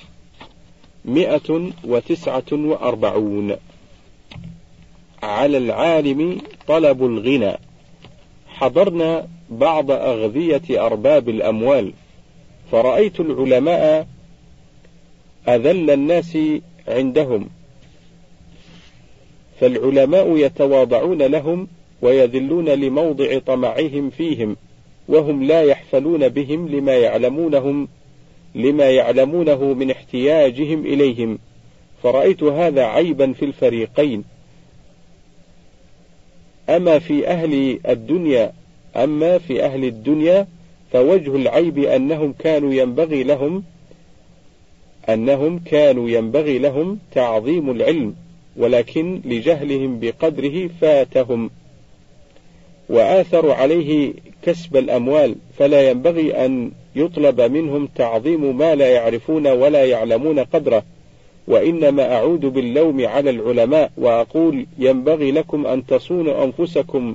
[1.04, 3.56] مئة وتسعة وأربعون.
[5.22, 7.65] على العالم طلب الغنى.
[8.56, 11.92] حضرنا بعض أغذية أرباب الأموال
[12.72, 14.06] فرأيت العلماء
[15.48, 16.38] أذل الناس
[16.88, 17.48] عندهم
[19.60, 21.68] فالعلماء يتواضعون لهم
[22.02, 24.56] ويذلون لموضع طمعهم فيهم
[25.08, 27.88] وهم لا يحفلون بهم لما يعلمونهم
[28.54, 31.38] لما يعلمونه من احتياجهم إليهم
[32.02, 34.24] فرأيت هذا عيبا في الفريقين.
[36.68, 38.52] أما في أهل الدنيا
[38.96, 40.46] أما في أهل الدنيا
[40.92, 43.62] فوجه العيب أنهم كانوا ينبغي لهم
[45.08, 48.14] أنهم كانوا ينبغي لهم تعظيم العلم
[48.56, 51.50] ولكن لجهلهم بقدره فاتهم.
[52.88, 54.12] وآثروا عليه
[54.42, 60.82] كسب الأموال فلا ينبغي أن يطلب منهم تعظيم ما لا يعرفون ولا يعلمون قدره.
[61.48, 67.14] وإنما أعود باللوم على العلماء وأقول ينبغي لكم أن تصونوا أنفسكم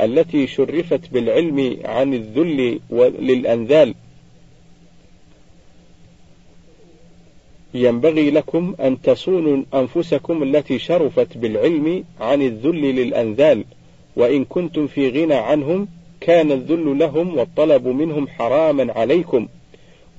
[0.00, 2.80] التي شرفت بالعلم عن الذل
[3.20, 3.94] للأنذال.
[7.74, 13.64] ينبغي لكم أن تصونوا أنفسكم التي شرفت بالعلم عن الذل للأنذال.
[14.16, 15.88] وإن كنتم في غنى عنهم
[16.20, 19.48] كان الذل لهم والطلب منهم حراما عليكم.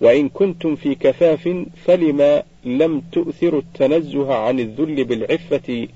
[0.01, 5.87] وإن كنتم في كفاف فلما لم تؤثروا التنزه عن الذل بالعفة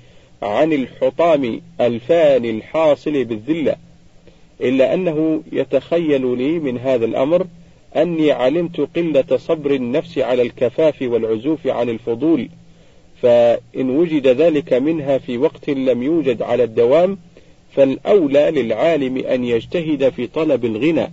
[0.42, 3.76] عن الحطام الفاني الحاصل بالذلة
[4.60, 7.46] إلا أنه يتخيل لي من هذا الأمر
[7.96, 12.48] أني علمت قلة صبر النفس على الكفاف والعزوف عن الفضول
[13.22, 17.18] فإن وجد ذلك منها في وقت لم يوجد على الدوام
[17.72, 21.10] فالأولى للعالم أن يجتهد في طلب الغنى.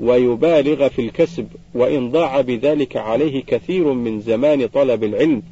[0.00, 5.42] ويبالغ في الكسب وإن ضاع بذلك عليه كثير من زمان طلب العلم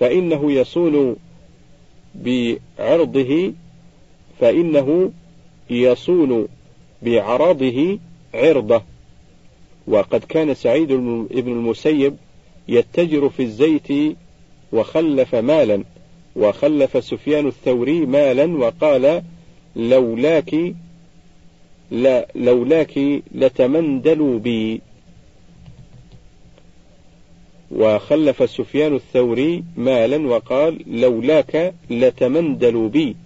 [0.00, 1.16] فإنه يصون
[2.14, 3.52] بعرضه
[4.40, 5.12] فإنه
[5.70, 6.48] يصون
[7.02, 7.98] بعرضه
[8.34, 8.82] عرضه.
[9.86, 12.16] وقد كان سعيد بن المسيب
[12.68, 14.16] يتجر في الزيت
[14.72, 15.84] وخلف مالا
[16.36, 19.22] وخلف سفيان الثوري مالا وقال
[19.76, 20.54] لولاك
[21.90, 22.98] لا لولاك
[23.34, 24.80] لتمندلوا بي.
[27.70, 33.16] وخلف سفيان الثوري مالا وقال لولاك لتمندلوا بي.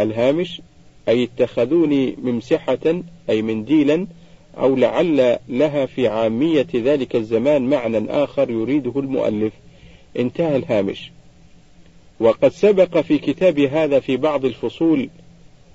[0.00, 0.62] الهامش
[1.08, 4.06] أي اتخذوني ممسحة أي منديلا
[4.58, 9.52] أو لعل لها في عامية ذلك الزمان معنى آخر يريده المؤلف.
[10.18, 11.10] انتهى الهامش.
[12.20, 15.08] وقد سبق في كتاب هذا في بعض الفصول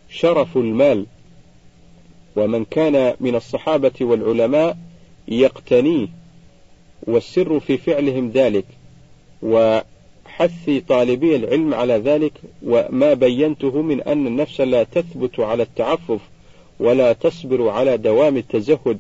[0.10, 1.06] شرف المال.
[2.36, 4.78] ومن كان من الصحابة والعلماء
[5.28, 6.08] يقتنيه
[7.04, 8.66] والسر في فعلهم ذلك
[9.42, 12.34] وحث طالبي العلم على ذلك
[12.66, 16.20] وما بينته من أن النفس لا تثبت على التعفف
[16.80, 18.98] ولا تصبر على دوام التزهد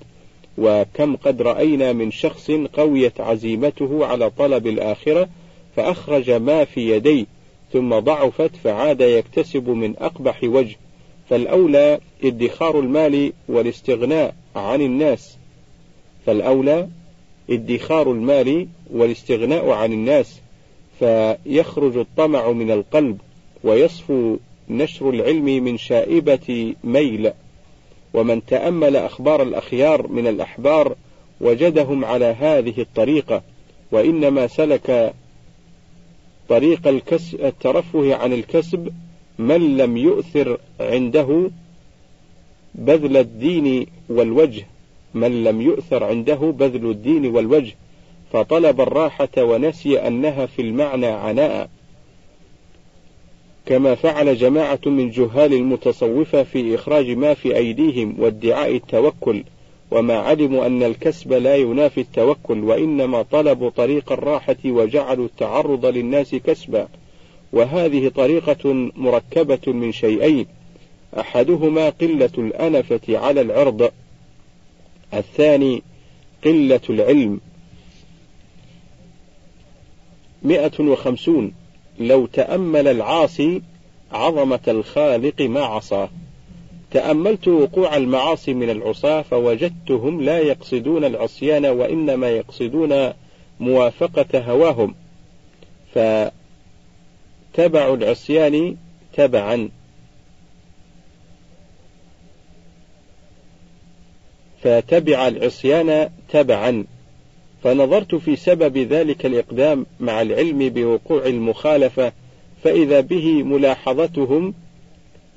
[0.57, 5.29] وكم قد رأينا من شخص قويت عزيمته على طلب الآخرة
[5.75, 7.25] فأخرج ما في يديه
[7.73, 10.75] ثم ضعفت فعاد يكتسب من أقبح وجه
[11.29, 15.37] فالأولى ادخار المال والاستغناء عن الناس.
[16.25, 16.87] فالأولى
[17.49, 20.39] ادخار المال والاستغناء عن الناس.
[20.99, 23.17] فيخرج الطمع من القلب
[23.63, 24.37] ويصفو
[24.69, 27.31] نشر العلم من شائبة ميل.
[28.13, 30.95] ومن تأمل أخبار الأخيار من الأحبار
[31.41, 33.41] وجدهم على هذه الطريقة.
[33.91, 35.13] وإنما سلك
[36.49, 36.87] طريق
[37.33, 38.93] الترفه عن الكسب
[39.39, 41.51] من لم يؤثر عنده
[42.75, 44.67] بذل الدين والوجه
[45.13, 47.75] من لم يؤثر عنده بذل الدين والوجه
[48.31, 51.69] فطلب الراحة ونسي أنها في المعنى عناء.
[53.65, 59.43] كما فعل جماعة من جهال المتصوفة في إخراج ما في أيديهم وادعاء التوكل
[59.91, 66.87] وما علموا أن الكسب لا ينافي التوكل وإنما طلبوا طريق الراحة وجعلوا التعرض للناس كسبا.
[67.55, 70.45] وهذه طريقة مركبة من شيئين.
[71.19, 73.91] أحدهما قلة الأنفة على العرض
[75.13, 75.83] الثاني
[76.45, 77.39] قلة العلم.
[80.43, 81.51] مئة وخمسون.
[81.99, 83.61] لو تأمل العاصي
[84.11, 86.09] عظمة الخالق ما عصاه.
[86.91, 93.13] تأملت وقوع المعاصي من العصاة فوجدتهم لا يقصدون العصيان وإنما يقصدون
[93.59, 94.95] موافقة هواهم.
[97.55, 98.75] فتبع العصيان
[99.13, 99.69] تبعا.
[104.61, 106.85] فتبع العصيان تبعا.
[107.63, 112.11] فنظرت في سبب ذلك الإقدام مع العلم بوقوع المخالفة
[112.63, 114.53] فإذا به ملاحظتهم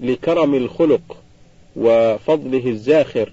[0.01, 1.17] لكرم الخلق
[1.77, 3.33] وفضله الزاخر.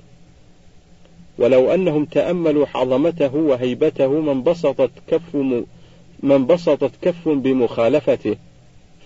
[1.38, 5.36] ولو أنهم تأملوا عظمته وهيبته ما انبسطت كف
[6.24, 8.36] ما انبسطت كف بمخالفته.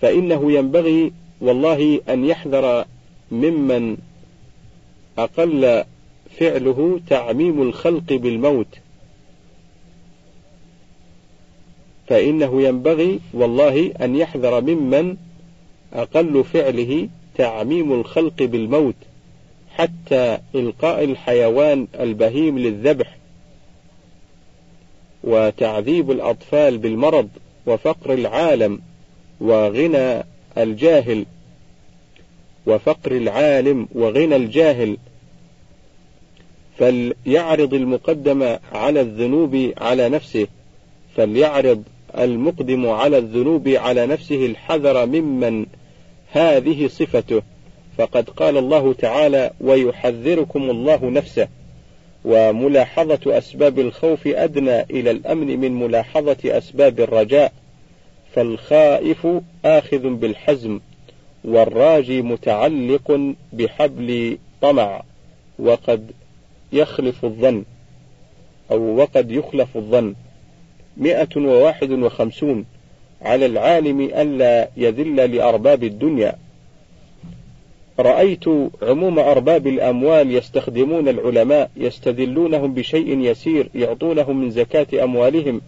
[0.01, 2.85] فإنه ينبغي والله أن يحذر
[3.31, 3.97] ممن
[5.17, 5.83] أقل
[6.39, 8.79] فعله تعميم الخلق بالموت.
[12.09, 15.17] فإنه ينبغي والله أن يحذر ممن
[15.93, 18.95] أقل فعله تعميم الخلق بالموت
[19.69, 23.17] حتى إلقاء الحيوان البهيم للذبح
[25.23, 27.29] وتعذيب الأطفال بالمرض
[27.65, 28.81] وفقر العالم.
[29.41, 30.23] وغنى
[30.57, 31.25] الجاهل
[32.65, 34.97] وفقر العالم وغنى الجاهل
[36.77, 40.47] فليعرض المقدم على الذنوب على نفسه
[41.15, 41.83] فليعرض
[42.17, 45.65] المقدم على الذنوب على نفسه الحذر ممن
[46.31, 47.41] هذه صفته.
[47.97, 51.47] فقد قال الله تعالى ويحذركم الله نفسه
[52.25, 57.53] وملاحظة أسباب الخوف أدنى إلى الأمن من ملاحظة أسباب الرجاء.
[58.33, 59.27] فالخائف
[59.65, 60.79] آخذ بالحزم
[61.43, 65.01] والراجي متعلق بحبل طمع
[65.59, 66.11] وقد
[66.73, 67.63] يخلف الظن
[68.71, 70.15] أو وقد يخلف الظن.
[70.97, 72.65] مئة وواحد وخمسون
[73.21, 76.35] على العالم ألا يذل لأرباب الدنيا.
[77.99, 78.45] رأيت
[78.81, 85.61] عموم أرباب الأموال يستخدمون العلماء يستدلونهم بشيء يسير يعطونهم من زكاة أموالهم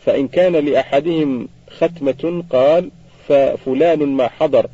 [0.00, 2.90] فإن كان لأحدهم ختمة قال
[3.28, 4.66] ففلان ما حضر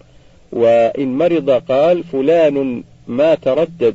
[0.53, 3.94] وإن مرض قال فلان ما تردد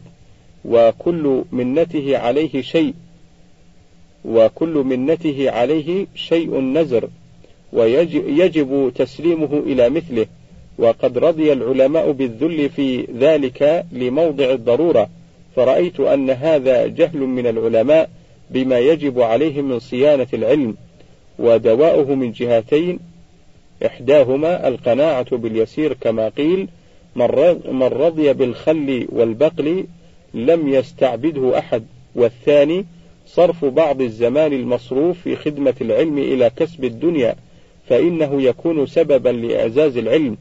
[0.66, 2.94] وكل منته عليه شيء
[4.26, 7.10] وكل منته عليه شيء نزر
[7.74, 10.26] ويجب تسليمه إلى مثله
[10.78, 15.10] وقد رضي العلماء بالذل في ذلك لموضع الضرورة
[15.56, 18.10] فرأيت أن هذا جهل من العلماء
[18.50, 20.76] بما يجب عليهم من صيانة العلم.
[21.40, 23.00] ودواؤه من جهتين
[23.86, 26.68] إحداهما القناعة باليسير كما قيل
[27.16, 29.86] من رضي بالخل والبقل
[30.34, 31.84] لم يستعبده أحد
[32.16, 32.86] والثاني
[33.28, 37.36] صرف بعض الزمان المصروف في خدمة العلم إلى كسب الدنيا
[37.90, 40.38] فإنه يكون سببا لإعزاز العلم.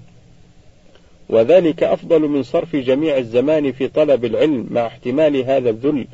[1.28, 6.06] وذلك أفضل من صرف جميع الزمان في طلب العلم مع احتمال هذا الذل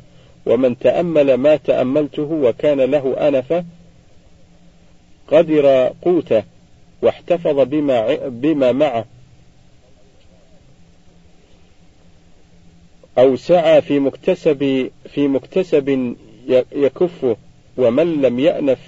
[0.45, 3.63] ومن تأمل ما تأملته وكان له أنفة
[5.31, 6.43] قدر قوته
[7.01, 9.05] واحتفظ بما بما معه
[13.17, 16.15] أو سعى في مكتسب في مكتسب
[16.71, 17.37] يكفه
[17.77, 18.79] ومن لم يأنف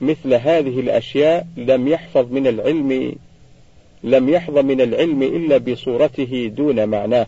[0.00, 3.14] مثل هذه الأشياء لم يحفظ من العلم
[4.04, 7.26] لم يحظ من العلم إلا بصورته دون معناه.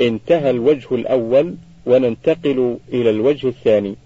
[0.00, 1.54] انتهى الوجه الأول
[1.86, 3.96] وننتقل إلى الوجه الثاني.